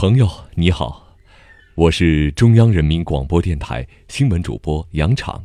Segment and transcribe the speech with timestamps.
[0.00, 1.14] 朋友你好，
[1.74, 5.38] 我是中央人民广播电台新闻主播杨昶，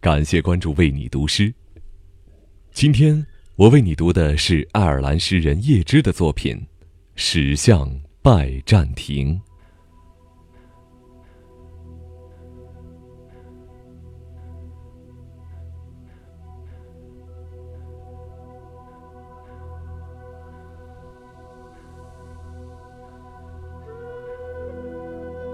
[0.00, 1.52] 感谢关注，为你读诗。
[2.72, 6.56] 今天我为你读的是爱尔兰诗人叶芝的作品
[7.16, 7.86] 《驶向
[8.22, 9.34] 拜占庭》。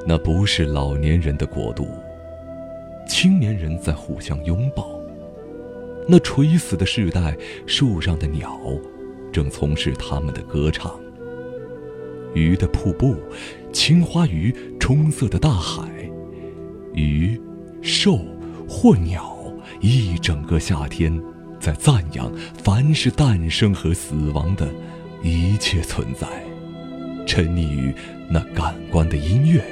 [0.07, 1.89] 那不是老年人的国度，
[3.07, 4.99] 青年人在互相拥抱。
[6.07, 8.59] 那垂死的世代，树上的鸟
[9.31, 10.99] 正从事他们的歌唱。
[12.35, 13.17] 鱼的瀑布，
[13.73, 15.87] 青花鱼冲色的大海，
[16.95, 17.39] 鱼、
[17.83, 18.19] 兽
[18.67, 19.37] 或鸟，
[19.81, 21.23] 一整个夏天
[21.61, 24.67] 在赞扬凡是诞生和死亡的
[25.23, 26.27] 一切存在。
[27.29, 27.95] 沉溺于
[28.27, 29.63] 那感官的音乐，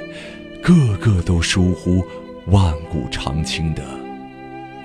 [0.61, 2.05] 个个都疏忽
[2.45, 3.83] 万古长青的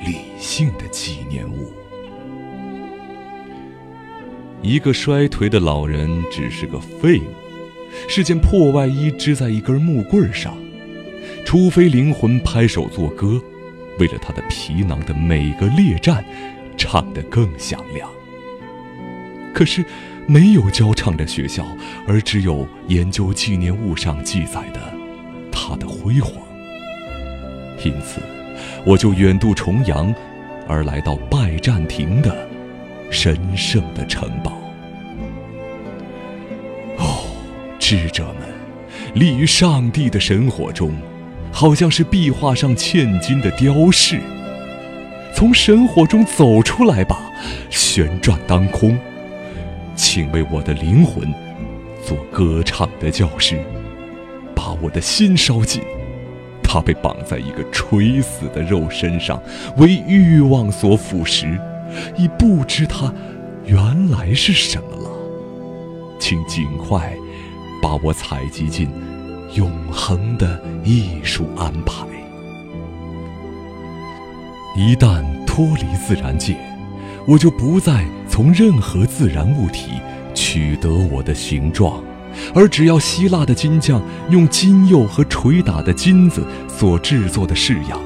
[0.07, 1.71] 理性的纪念物。
[4.63, 7.25] 一个衰颓的老人只是个废物，
[8.09, 10.57] 是件破外衣织在一根木棍上，
[11.45, 13.39] 除非灵魂拍手作歌，
[13.99, 16.25] 为了他的皮囊的每个裂战，
[16.79, 18.09] 唱得更响亮。
[19.55, 19.85] 可是。
[20.29, 21.67] 没有教唱的学校，
[22.07, 24.81] 而只有研究纪念物上记载的
[25.51, 26.35] 他的辉煌。
[27.85, 28.21] 因此，
[28.87, 30.15] 我就远渡重洋，
[30.69, 32.49] 而来到拜占庭的
[33.11, 34.53] 神圣的城堡。
[36.99, 37.25] 哦，
[37.81, 38.49] 智者们，
[39.15, 40.95] 立于上帝的神火中，
[41.51, 44.21] 好像是壁画上嵌金的雕饰。
[45.35, 47.29] 从神火中走出来吧，
[47.71, 48.97] 旋转当空。
[50.03, 51.33] 请为我的灵魂
[52.05, 53.63] 做歌唱的教师，
[54.53, 55.81] 把我的心烧尽。
[56.61, 59.41] 它被绑在一个垂死的肉身上，
[59.77, 61.57] 为欲望所腐蚀，
[62.17, 63.15] 已不知它
[63.65, 65.09] 原来是什么了。
[66.19, 67.15] 请尽快
[67.81, 68.91] 把我采集进
[69.55, 72.05] 永恒的艺术安排。
[74.77, 76.57] 一旦脱离自然界。
[77.25, 79.91] 我就不再从任何自然物体
[80.33, 82.03] 取得我的形状，
[82.55, 88.01] 而只要希腊的金匠用金釉和捶打的金子所制作的式样，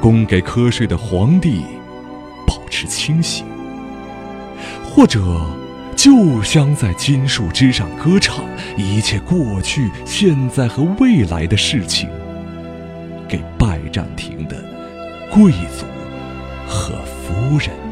[0.00, 1.62] 供给瞌睡的皇帝
[2.44, 3.44] 保持清醒；
[4.84, 5.22] 或者，
[5.94, 8.44] 就像在金树枝上歌唱
[8.76, 12.08] 一切过去、现在和未来的事情，
[13.28, 14.56] 给拜占庭的
[15.30, 15.86] 贵族
[16.66, 17.87] 和夫人。